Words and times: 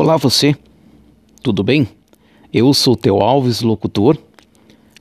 Olá 0.00 0.16
você, 0.16 0.54
tudo 1.42 1.64
bem? 1.64 1.88
Eu 2.52 2.72
sou 2.72 2.94
Teu 2.94 3.20
Alves, 3.20 3.62
locutor. 3.62 4.16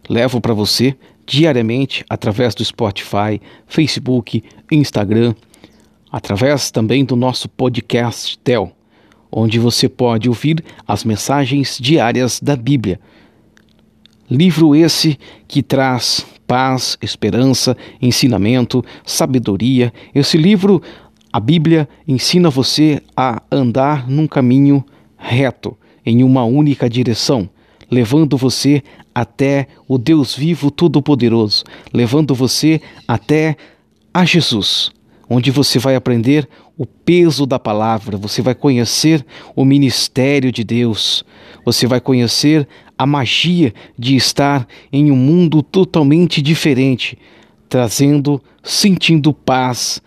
Levo 0.09 0.42
para 0.42 0.55
você 0.55 0.96
diariamente 1.23 2.04
através 2.09 2.55
do 2.55 2.66
Spotify, 2.66 3.39
Facebook, 3.68 4.44
Instagram, 4.71 5.36
através 6.12 6.71
também 6.71 7.05
do 7.05 7.15
nosso 7.15 7.47
podcast 7.47 8.39
Tel, 8.39 8.71
onde 9.31 9.60
você 9.60 9.88
pode 9.88 10.29
ouvir 10.29 10.65
as 10.88 11.04
mensagens 11.04 11.77
diárias 11.79 12.39
da 12.39 12.55
Bíblia. 12.55 13.00
Livro 14.27 14.75
esse 14.75 15.16
que 15.48 15.61
traz 15.61 16.25
paz, 16.48 16.98
esperança, 17.04 17.77
ensinamento, 18.02 18.84
sabedoria. 19.05 19.93
Esse 20.16 20.39
livro 20.39 20.82
a 21.32 21.39
Bíblia 21.39 21.88
ensina 22.07 22.50
você 22.50 23.02
a 23.16 23.41
andar 23.52 24.10
num 24.10 24.28
caminho 24.28 24.84
reto, 25.18 25.78
em 26.06 26.24
uma 26.24 26.43
única 26.46 26.89
direção, 26.89 27.50
levando 27.92 28.38
você 28.38 28.82
até 29.14 29.68
o 29.87 29.98
Deus 29.98 30.36
vivo 30.36 30.71
todo-poderoso, 30.71 31.64
levando 31.93 32.34
você 32.34 32.81
até 33.08 33.58
a 34.14 34.23
Jesus, 34.23 34.92
onde 35.30 35.52
você 35.52 35.80
vai 35.80 35.95
aprender 35.95 36.48
o 36.78 36.86
peso 36.86 37.45
da 37.45 37.59
palavra, 37.59 38.17
você 38.17 38.42
vai 38.42 38.56
conhecer 38.56 39.25
o 39.56 39.66
ministério 39.66 40.52
de 40.52 40.64
Deus, 40.64 41.25
você 41.66 41.88
vai 41.88 42.00
conhecer 42.00 42.67
a 42.98 43.06
magia 43.06 43.73
de 43.98 44.16
estar 44.16 44.67
em 44.94 45.12
um 45.12 45.16
mundo 45.16 45.62
totalmente 45.62 46.42
diferente, 46.42 47.17
trazendo, 47.67 48.42
sentindo 48.64 49.34
paz, 49.34 50.02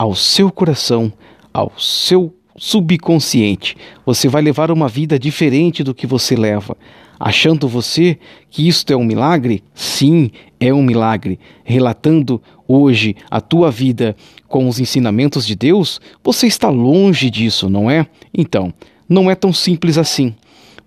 ao 0.00 0.14
seu 0.14 0.50
coração, 0.50 1.12
ao 1.52 1.70
seu 1.76 2.34
subconsciente. 2.56 3.76
Você 4.06 4.28
vai 4.28 4.40
levar 4.40 4.70
uma 4.70 4.88
vida 4.88 5.18
diferente 5.18 5.84
do 5.84 5.94
que 5.94 6.06
você 6.06 6.34
leva. 6.34 6.74
Achando 7.18 7.68
você 7.68 8.18
que 8.48 8.66
isto 8.66 8.90
é 8.90 8.96
um 8.96 9.04
milagre? 9.04 9.62
Sim, 9.74 10.30
é 10.58 10.72
um 10.72 10.82
milagre. 10.82 11.38
Relatando 11.62 12.40
hoje 12.66 13.14
a 13.30 13.42
tua 13.42 13.70
vida 13.70 14.16
com 14.48 14.66
os 14.66 14.80
ensinamentos 14.80 15.46
de 15.46 15.54
Deus, 15.54 16.00
você 16.24 16.46
está 16.46 16.70
longe 16.70 17.28
disso, 17.28 17.68
não 17.68 17.90
é? 17.90 18.06
Então, 18.32 18.72
não 19.06 19.30
é 19.30 19.34
tão 19.34 19.52
simples 19.52 19.98
assim, 19.98 20.34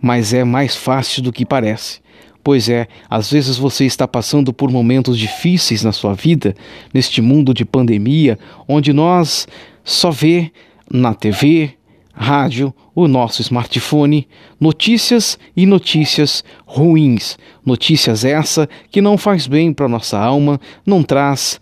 mas 0.01 0.33
é 0.33 0.43
mais 0.43 0.75
fácil 0.75 1.21
do 1.21 1.31
que 1.31 1.45
parece. 1.45 2.01
Pois 2.43 2.67
é, 2.67 2.87
às 3.09 3.31
vezes 3.31 3.57
você 3.57 3.85
está 3.85 4.07
passando 4.07 4.51
por 4.51 4.69
momentos 4.69 5.17
difíceis 5.17 5.83
na 5.83 5.93
sua 5.93 6.13
vida, 6.13 6.53
neste 6.93 7.21
mundo 7.21 7.53
de 7.53 7.63
pandemia, 7.63 8.37
onde 8.67 8.91
nós 8.91 9.47
só 9.83 10.11
vê 10.11 10.51
na 10.91 11.13
TV, 11.13 11.75
rádio, 12.13 12.73
o 12.93 13.07
nosso 13.07 13.41
smartphone, 13.41 14.27
notícias 14.59 15.39
e 15.55 15.65
notícias 15.65 16.43
ruins. 16.65 17.37
Notícias 17.65 18.25
essa 18.25 18.67
que 18.91 19.01
não 19.01 19.17
faz 19.17 19.47
bem 19.47 19.73
para 19.73 19.87
nossa 19.87 20.19
alma, 20.19 20.59
não 20.85 21.01
traz 21.01 21.59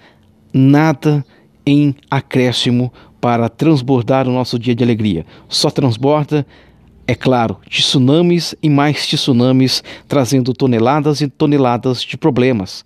nada 0.52 1.24
em 1.66 1.96
acréscimo 2.09 2.92
para 3.22 3.48
transbordar 3.48 4.28
o 4.28 4.32
nosso 4.32 4.58
dia 4.58 4.74
de 4.74 4.84
alegria. 4.84 5.26
Só 5.48 5.70
transborda 5.70 6.46
é 7.12 7.16
claro, 7.16 7.58
tsunamis 7.70 8.56
e 8.64 8.70
mais 8.70 9.06
tsunamis 9.06 9.84
trazendo 10.08 10.54
toneladas 10.54 11.20
e 11.20 11.28
toneladas 11.28 12.02
de 12.02 12.16
problemas. 12.16 12.86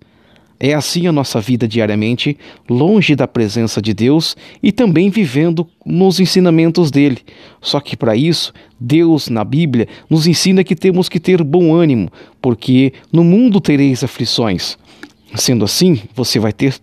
É 0.58 0.74
assim 0.74 1.06
a 1.06 1.12
nossa 1.12 1.40
vida 1.40 1.68
diariamente, 1.68 2.36
longe 2.68 3.14
da 3.14 3.28
presença 3.28 3.80
de 3.80 3.94
Deus 3.94 4.36
e 4.60 4.72
também 4.72 5.10
vivendo 5.10 5.64
nos 5.84 6.18
ensinamentos 6.18 6.90
dele. 6.90 7.18
Só 7.60 7.78
que 7.78 7.96
para 7.96 8.16
isso, 8.16 8.52
Deus 8.80 9.28
na 9.28 9.44
Bíblia 9.44 9.86
nos 10.10 10.26
ensina 10.26 10.64
que 10.64 10.74
temos 10.74 11.08
que 11.08 11.20
ter 11.20 11.44
bom 11.44 11.72
ânimo, 11.72 12.10
porque 12.42 12.94
no 13.12 13.22
mundo 13.22 13.60
tereis 13.60 14.02
aflições. 14.02 14.76
Sendo 15.36 15.64
assim, 15.64 16.00
você 16.16 16.40
vai 16.40 16.52
ter 16.52 16.74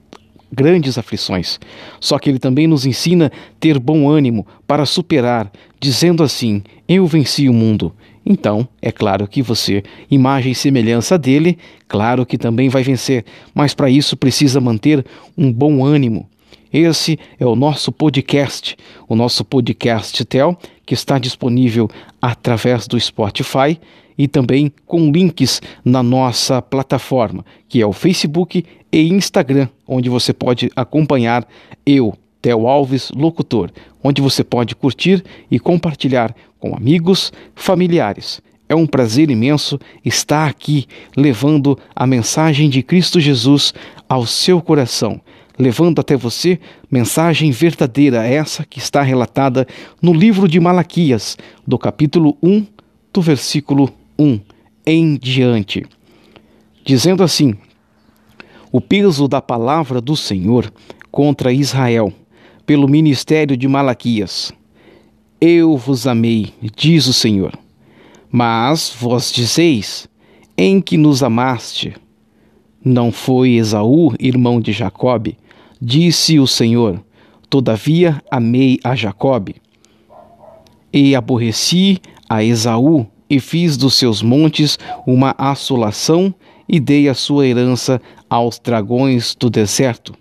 grandes 0.53 0.97
aflições. 0.97 1.59
Só 1.99 2.19
que 2.19 2.29
ele 2.29 2.39
também 2.39 2.67
nos 2.67 2.85
ensina 2.85 3.31
ter 3.59 3.79
bom 3.79 4.09
ânimo 4.09 4.45
para 4.67 4.85
superar, 4.85 5.51
dizendo 5.79 6.23
assim: 6.23 6.61
Eu 6.87 7.05
venci 7.07 7.49
o 7.49 7.53
mundo. 7.53 7.93
Então, 8.25 8.67
é 8.81 8.91
claro 8.91 9.27
que 9.27 9.41
você, 9.41 9.83
imagem 10.09 10.53
e 10.53 10.55
semelhança 10.55 11.17
dele, 11.17 11.57
claro 11.89 12.25
que 12.25 12.37
também 12.37 12.69
vai 12.69 12.81
vencer, 12.81 13.25
mas 13.53 13.73
para 13.73 13.89
isso 13.89 14.15
precisa 14.15 14.61
manter 14.61 15.05
um 15.37 15.51
bom 15.51 15.83
ânimo. 15.83 16.29
Esse 16.71 17.19
é 17.37 17.45
o 17.45 17.55
nosso 17.55 17.91
podcast, 17.91 18.77
o 19.07 19.15
nosso 19.15 19.43
podcast 19.43 20.23
Tel, 20.25 20.57
que 20.85 20.93
está 20.93 21.19
disponível 21.19 21.89
através 22.21 22.87
do 22.87 22.99
Spotify 22.99 23.77
e 24.17 24.27
também 24.27 24.71
com 24.85 25.11
links 25.11 25.61
na 25.83 26.03
nossa 26.03 26.61
plataforma, 26.61 27.45
que 27.67 27.81
é 27.81 27.85
o 27.85 27.93
Facebook 27.93 28.63
e 28.91 29.09
Instagram, 29.09 29.67
onde 29.87 30.09
você 30.09 30.33
pode 30.33 30.69
acompanhar 30.75 31.47
eu, 31.85 32.15
Theo 32.41 32.67
Alves 32.67 33.11
Locutor, 33.15 33.71
onde 34.03 34.21
você 34.21 34.43
pode 34.43 34.75
curtir 34.75 35.23
e 35.49 35.59
compartilhar 35.59 36.35
com 36.59 36.75
amigos, 36.75 37.31
familiares. 37.55 38.41
É 38.67 38.75
um 38.75 38.87
prazer 38.87 39.29
imenso 39.29 39.79
estar 40.03 40.47
aqui 40.47 40.87
levando 41.15 41.77
a 41.95 42.07
mensagem 42.07 42.69
de 42.69 42.81
Cristo 42.81 43.19
Jesus 43.19 43.73
ao 44.07 44.25
seu 44.25 44.61
coração, 44.61 45.21
levando 45.57 45.99
até 45.99 46.15
você 46.15 46.59
mensagem 46.89 47.51
verdadeira, 47.51 48.25
essa 48.25 48.65
que 48.65 48.79
está 48.79 49.01
relatada 49.01 49.67
no 50.01 50.13
livro 50.13 50.47
de 50.47 50.59
Malaquias, 50.59 51.37
do 51.65 51.77
capítulo 51.77 52.37
1, 52.41 52.65
do 53.13 53.21
versículo 53.21 53.91
1 54.23 54.39
em 54.85 55.17
diante, 55.17 55.85
dizendo 56.85 57.23
assim: 57.23 57.55
O 58.71 58.79
peso 58.79 59.27
da 59.27 59.41
palavra 59.41 59.99
do 59.99 60.15
Senhor 60.15 60.71
contra 61.11 61.51
Israel, 61.51 62.11
pelo 62.65 62.87
ministério 62.87 63.57
de 63.57 63.67
Malaquias. 63.67 64.53
Eu 65.41 65.75
vos 65.75 66.07
amei, 66.07 66.53
diz 66.75 67.05
o 67.07 67.13
Senhor. 67.13 67.51
Mas 68.31 68.95
vós 68.97 69.29
dizeis: 69.31 70.07
Em 70.57 70.79
que 70.79 70.97
nos 70.97 71.21
amaste? 71.21 71.95
Não 72.83 73.11
foi 73.11 73.55
Esaú, 73.55 74.13
irmão 74.19 74.61
de 74.61 74.71
Jacobe? 74.71 75.37
Disse 75.81 76.39
o 76.39 76.47
Senhor: 76.47 77.03
Todavia 77.49 78.21
amei 78.31 78.79
a 78.83 78.95
Jacobe. 78.95 79.57
E 80.91 81.15
aborreci 81.15 81.99
a 82.29 82.43
Esaú, 82.43 83.05
e 83.29 83.39
fiz 83.39 83.77
dos 83.77 83.95
seus 83.95 84.21
montes 84.21 84.77
uma 85.05 85.33
assolação 85.37 86.33
e 86.67 86.79
dei 86.79 87.09
a 87.09 87.13
sua 87.13 87.47
herança 87.47 88.01
aos 88.29 88.59
dragões 88.59 89.35
do 89.35 89.49
deserto. 89.49 90.13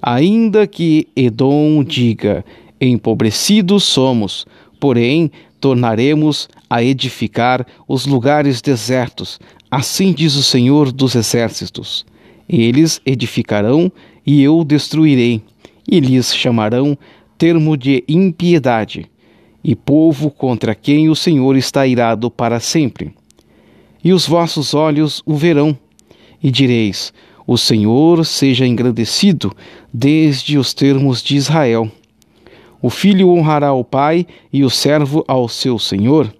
Ainda 0.00 0.66
que 0.66 1.08
Edom 1.16 1.82
diga: 1.82 2.44
Empobrecidos 2.80 3.84
somos, 3.84 4.46
porém 4.78 5.30
tornaremos 5.60 6.48
a 6.68 6.82
edificar 6.82 7.66
os 7.88 8.06
lugares 8.06 8.60
desertos, 8.60 9.40
assim 9.70 10.12
diz 10.12 10.36
o 10.36 10.42
Senhor 10.42 10.92
dos 10.92 11.14
Exércitos. 11.14 12.04
Eles 12.48 13.00
edificarão 13.04 13.90
e 14.24 14.42
eu 14.42 14.62
destruirei, 14.62 15.42
e 15.90 15.98
lhes 15.98 16.34
chamarão 16.34 16.96
termo 17.36 17.76
de 17.76 18.04
impiedade 18.08 19.10
e 19.68 19.74
povo 19.74 20.30
contra 20.30 20.76
quem 20.76 21.08
o 21.08 21.16
Senhor 21.16 21.56
está 21.56 21.84
irado 21.84 22.30
para 22.30 22.60
sempre. 22.60 23.12
E 24.02 24.12
os 24.12 24.24
vossos 24.24 24.74
olhos 24.74 25.20
o 25.26 25.34
verão, 25.34 25.76
e 26.40 26.52
direis: 26.52 27.12
O 27.44 27.58
Senhor 27.58 28.24
seja 28.24 28.64
engrandecido 28.64 29.52
desde 29.92 30.56
os 30.56 30.72
termos 30.72 31.20
de 31.20 31.34
Israel. 31.34 31.90
O 32.80 32.88
filho 32.88 33.28
honrará 33.30 33.72
o 33.72 33.82
pai 33.82 34.24
e 34.52 34.62
o 34.62 34.70
servo 34.70 35.24
ao 35.26 35.48
seu 35.48 35.80
senhor. 35.80 36.32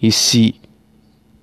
E 0.00 0.12
se 0.12 0.54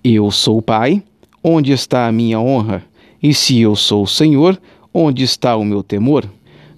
eu 0.01 0.31
sou 0.31 0.59
o 0.59 0.61
pai, 0.61 1.03
onde 1.43 1.73
está 1.73 2.07
a 2.07 2.11
minha 2.11 2.39
honra? 2.39 2.85
E 3.21 3.33
se 3.33 3.59
eu 3.59 3.75
sou 3.75 4.03
o 4.03 4.07
senhor, 4.07 4.57
onde 4.93 5.23
está 5.23 5.57
o 5.57 5.65
meu 5.65 5.83
temor? 5.83 6.25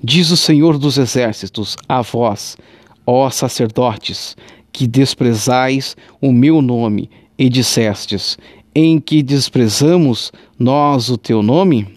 Diz 0.04 0.32
o 0.32 0.38
Senhor 0.38 0.78
dos 0.78 0.98
exércitos 0.98 1.78
a 1.88 2.02
vós, 2.02 2.58
ó 3.06 3.30
sacerdotes, 3.30 4.36
que 4.72 4.88
desprezais 4.88 5.96
o 6.20 6.32
meu 6.32 6.62
nome, 6.62 7.10
e 7.38 7.50
dissestes: 7.50 8.38
Em 8.74 9.00
que 9.00 9.22
desprezamos 9.22 10.32
nós 10.58 11.10
o 11.10 11.18
teu 11.18 11.42
nome? 11.42 11.88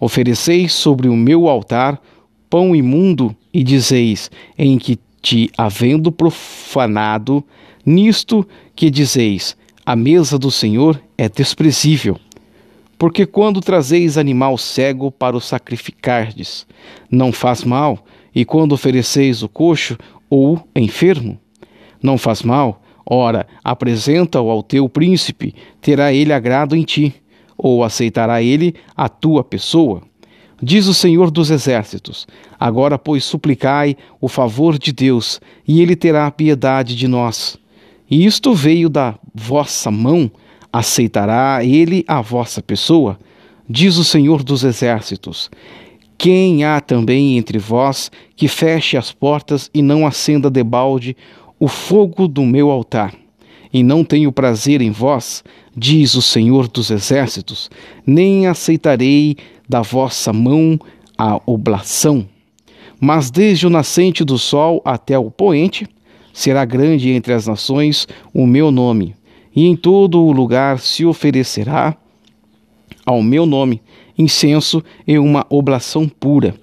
Ofereceis 0.00 0.72
sobre 0.72 1.08
o 1.08 1.16
meu 1.16 1.48
altar 1.48 2.00
pão 2.50 2.76
imundo, 2.76 3.34
e 3.52 3.62
dizeis: 3.62 4.30
Em 4.58 4.78
que 4.78 4.98
te 5.20 5.50
havendo 5.56 6.10
profanado, 6.12 7.44
nisto 7.84 8.46
que 8.74 8.90
dizeis: 8.90 9.56
A 9.86 9.96
mesa 9.96 10.38
do 10.38 10.50
Senhor 10.50 11.00
é 11.16 11.28
desprezível. 11.28 12.18
Porque 12.98 13.26
quando 13.26 13.60
trazeis 13.60 14.16
animal 14.16 14.56
cego 14.56 15.10
para 15.10 15.36
o 15.36 15.40
sacrificardes, 15.40 16.66
não 17.10 17.32
faz 17.32 17.64
mal, 17.64 18.04
e 18.34 18.44
quando 18.44 18.72
ofereceis 18.72 19.42
o 19.42 19.48
coxo 19.48 19.98
ou 20.34 20.66
enfermo, 20.74 21.38
não 22.02 22.16
faz 22.16 22.42
mal, 22.42 22.82
Ora, 23.04 23.46
apresenta-o 23.64 24.48
ao 24.48 24.62
teu 24.62 24.88
príncipe, 24.88 25.54
terá 25.80 26.12
ele 26.12 26.32
agrado 26.32 26.76
em 26.76 26.82
ti, 26.82 27.14
ou 27.58 27.84
aceitará 27.84 28.42
ele 28.42 28.74
a 28.96 29.08
tua 29.08 29.42
pessoa? 29.42 30.02
Diz 30.62 30.86
o 30.86 30.94
Senhor 30.94 31.30
dos 31.30 31.50
Exércitos: 31.50 32.26
Agora, 32.58 32.96
pois, 32.96 33.24
suplicai 33.24 33.96
o 34.20 34.28
favor 34.28 34.78
de 34.78 34.92
Deus, 34.92 35.40
e 35.66 35.80
ele 35.82 35.96
terá 35.96 36.30
piedade 36.30 36.94
de 36.94 37.08
nós. 37.08 37.58
E 38.08 38.24
isto 38.24 38.54
veio 38.54 38.88
da 38.88 39.16
vossa 39.34 39.90
mão, 39.90 40.30
aceitará 40.72 41.64
ele 41.64 42.04
a 42.06 42.20
vossa 42.20 42.62
pessoa? 42.62 43.18
Diz 43.68 43.96
o 43.96 44.04
Senhor 44.04 44.44
dos 44.44 44.62
Exércitos: 44.62 45.50
Quem 46.22 46.62
há 46.62 46.80
também 46.80 47.36
entre 47.36 47.58
vós 47.58 48.08
que 48.36 48.46
feche 48.46 48.96
as 48.96 49.10
portas 49.10 49.68
e 49.74 49.82
não 49.82 50.06
acenda 50.06 50.48
debalde 50.48 51.16
o 51.58 51.66
fogo 51.66 52.28
do 52.28 52.44
meu 52.44 52.70
altar? 52.70 53.12
E 53.72 53.82
não 53.82 54.04
tenho 54.04 54.30
prazer 54.30 54.80
em 54.80 54.92
vós, 54.92 55.42
diz 55.76 56.14
o 56.14 56.22
Senhor 56.22 56.68
dos 56.68 56.92
Exércitos, 56.92 57.68
nem 58.06 58.46
aceitarei 58.46 59.36
da 59.68 59.82
vossa 59.82 60.32
mão 60.32 60.78
a 61.18 61.40
oblação. 61.44 62.24
Mas 63.00 63.28
desde 63.28 63.66
o 63.66 63.70
nascente 63.70 64.22
do 64.22 64.38
sol 64.38 64.80
até 64.84 65.18
o 65.18 65.28
poente, 65.28 65.88
será 66.32 66.64
grande 66.64 67.10
entre 67.10 67.32
as 67.32 67.48
nações 67.48 68.06
o 68.32 68.46
meu 68.46 68.70
nome, 68.70 69.16
e 69.56 69.66
em 69.66 69.74
todo 69.74 70.22
o 70.22 70.30
lugar 70.30 70.78
se 70.78 71.04
oferecerá 71.04 71.96
ao 73.04 73.20
meu 73.24 73.44
nome 73.44 73.82
incenso 74.18 74.82
e 75.06 75.18
uma 75.18 75.46
oblação 75.48 76.08
pura, 76.08 76.54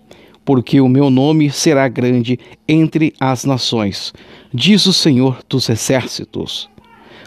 porque 0.44 0.81
o 0.81 0.88
meu 0.88 1.10
nome 1.10 1.50
será 1.50 1.88
grande 1.88 2.40
entre 2.68 3.13
as 3.19 3.46
nações, 3.46 4.13
diz 4.54 4.86
o 4.86 4.94
Senhor 4.94 5.40
dos 5.48 5.69
exércitos. 5.69 6.69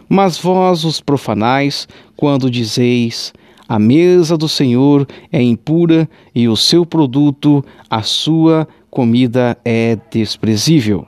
Mas 0.09 0.37
vós 0.37 0.85
os 0.85 1.01
profanais, 1.01 1.89
quando 2.17 2.51
dizeis: 2.51 3.33
a 3.69 3.79
mesa 3.79 4.37
do 4.37 4.49
Senhor 4.49 5.07
é 5.33 5.41
impura 5.41 6.09
e 6.35 6.49
o 6.49 6.57
seu 6.57 6.85
produto, 6.85 7.65
a 7.89 8.03
sua 8.03 8.69
comida 8.91 9.57
é 9.65 9.97
desprezível. 10.11 11.07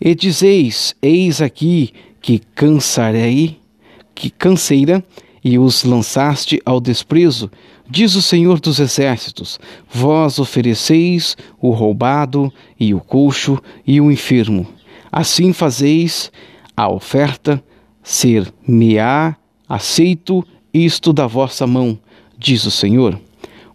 E 0.00 0.14
dizeis: 0.14 0.94
Eis 1.02 1.42
aqui 1.42 1.90
que 2.20 2.38
cansarei, 2.54 3.58
que 4.14 4.30
canseira, 4.30 5.02
e 5.42 5.58
os 5.58 5.82
lançaste 5.82 6.60
ao 6.64 6.80
desprezo, 6.80 7.50
diz 7.90 8.14
o 8.14 8.22
Senhor 8.22 8.60
dos 8.60 8.78
Exércitos: 8.78 9.58
Vós 9.92 10.38
ofereceis 10.38 11.36
o 11.60 11.70
roubado 11.70 12.52
e 12.78 12.94
o 12.94 13.00
coxo 13.00 13.58
e 13.86 14.00
o 14.00 14.10
enfermo. 14.10 14.66
Assim 15.10 15.52
fazeis 15.52 16.30
a 16.76 16.88
oferta 16.88 17.62
ser-me-á 18.02 19.36
aceito 19.68 20.44
isto 20.72 21.12
da 21.12 21.26
vossa 21.26 21.66
mão, 21.66 21.98
diz 22.38 22.64
o 22.64 22.70
Senhor. 22.70 23.18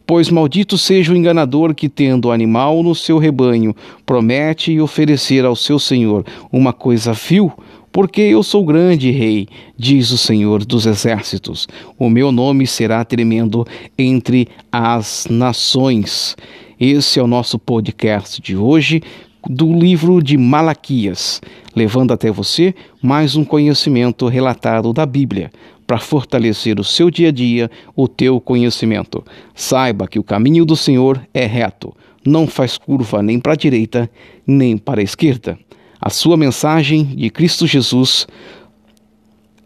Pois 0.08 0.30
maldito 0.30 0.78
seja 0.78 1.12
o 1.12 1.16
enganador 1.16 1.74
que, 1.74 1.90
tendo 1.90 2.32
animal 2.32 2.84
no 2.84 2.94
seu 2.94 3.18
rebanho, 3.18 3.76
promete 4.06 4.80
oferecer 4.80 5.44
ao 5.44 5.56
seu 5.56 5.80
Senhor 5.80 6.24
uma 6.52 6.72
coisa 6.72 7.12
vil, 7.12 7.52
porque 7.96 8.20
eu 8.20 8.44
sou 8.44 8.66
grande 8.66 9.10
rei, 9.10 9.48
diz 9.78 10.12
o 10.12 10.18
Senhor 10.18 10.66
dos 10.66 10.86
exércitos. 10.86 11.66
O 11.98 12.10
meu 12.10 12.30
nome 12.30 12.68
será 12.68 13.06
tremendo 13.06 13.66
entre 13.98 14.50
as 14.70 15.26
nações. 15.30 16.36
Esse 16.78 17.22
é 17.22 17.24
o 17.24 17.28
nosso 17.28 17.58
podcast 17.58 18.42
de 18.42 18.54
hoje 18.54 19.02
do 19.50 19.72
livro 19.72 20.22
de 20.22 20.38
Malaquias, 20.38 21.42
levando 21.74 22.12
até 22.12 22.30
você 22.30 22.76
mais 23.02 23.38
um 23.38 23.46
conhecimento 23.46 24.28
relatado 24.28 24.92
da 24.92 25.06
Bíblia 25.06 25.50
para 25.88 25.98
fortalecer 25.98 26.78
o 26.82 26.84
seu 26.84 27.10
dia 27.10 27.30
a 27.30 27.32
dia, 27.32 27.72
o 27.96 28.10
teu 28.10 28.42
conhecimento. 28.42 29.24
Saiba 29.54 30.06
que 30.06 30.20
o 30.20 30.24
caminho 30.24 30.66
do 30.66 30.76
Senhor 30.76 31.26
é 31.34 31.46
reto, 31.46 31.96
não 32.26 32.46
faz 32.46 32.78
curva 32.78 33.24
nem 33.24 33.40
para 33.40 33.54
a 33.54 33.56
direita, 33.56 34.12
nem 34.46 34.78
para 34.78 35.00
a 35.00 35.04
esquerda. 35.04 35.58
A 36.06 36.12
sua 36.12 36.38
mensagem 36.38 37.04
de 37.04 37.32
Cristo 37.32 37.66
Jesus 37.66 38.28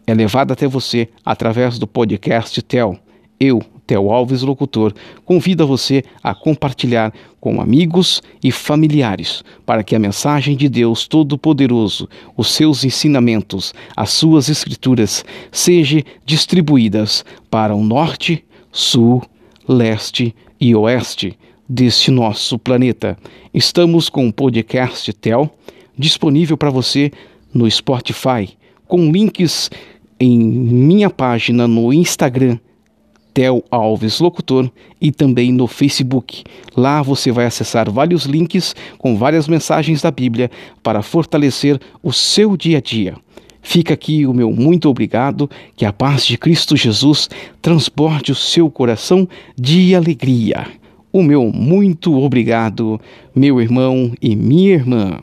é 0.06 0.14
levada 0.14 0.54
até 0.54 0.66
você 0.66 1.06
através 1.22 1.78
do 1.78 1.86
podcast 1.86 2.62
TEL. 2.62 2.98
Eu, 3.38 3.62
Theo 3.86 4.10
Alves 4.10 4.40
Locutor, 4.40 4.94
convida 5.26 5.66
você 5.66 6.02
a 6.22 6.34
compartilhar 6.34 7.12
com 7.38 7.60
amigos 7.60 8.22
e 8.42 8.50
familiares, 8.50 9.44
para 9.66 9.84
que 9.84 9.94
a 9.94 9.98
mensagem 9.98 10.56
de 10.56 10.66
Deus 10.66 11.06
Todo-Poderoso, 11.06 12.08
os 12.34 12.50
seus 12.50 12.84
ensinamentos, 12.84 13.74
as 13.94 14.08
suas 14.08 14.48
escrituras, 14.48 15.22
sejam 15.52 16.02
distribuídas 16.24 17.22
para 17.50 17.74
o 17.74 17.84
norte, 17.84 18.42
sul, 18.72 19.22
leste 19.68 20.34
e 20.58 20.74
oeste 20.74 21.38
deste 21.68 22.10
nosso 22.10 22.58
planeta. 22.58 23.18
Estamos 23.52 24.08
com 24.08 24.26
o 24.26 24.32
podcast 24.32 25.12
Tel 25.12 25.54
disponível 26.00 26.56
para 26.56 26.70
você 26.70 27.12
no 27.52 27.70
Spotify, 27.70 28.56
com 28.88 29.12
links 29.12 29.70
em 30.18 30.38
minha 30.38 31.10
página 31.10 31.68
no 31.68 31.92
Instagram 31.92 32.58
Tel 33.32 33.64
Alves 33.70 34.20
Locutor 34.20 34.70
e 35.00 35.12
também 35.12 35.52
no 35.52 35.66
Facebook. 35.66 36.42
Lá 36.76 37.02
você 37.02 37.30
vai 37.30 37.46
acessar 37.46 37.90
vários 37.90 38.24
links 38.24 38.74
com 38.98 39.16
várias 39.16 39.46
mensagens 39.46 40.02
da 40.02 40.10
Bíblia 40.10 40.50
para 40.82 41.02
fortalecer 41.02 41.80
o 42.02 42.12
seu 42.12 42.56
dia 42.56 42.78
a 42.78 42.80
dia. 42.80 43.14
Fica 43.62 43.94
aqui 43.94 44.26
o 44.26 44.32
meu 44.32 44.50
muito 44.50 44.88
obrigado, 44.88 45.48
que 45.76 45.84
a 45.84 45.92
paz 45.92 46.24
de 46.24 46.38
Cristo 46.38 46.76
Jesus 46.76 47.28
transporte 47.60 48.32
o 48.32 48.34
seu 48.34 48.70
coração 48.70 49.28
de 49.56 49.94
alegria. 49.94 50.66
O 51.12 51.22
meu 51.22 51.50
muito 51.52 52.16
obrigado, 52.18 53.00
meu 53.34 53.60
irmão 53.60 54.12
e 54.20 54.34
minha 54.34 54.72
irmã. 54.72 55.20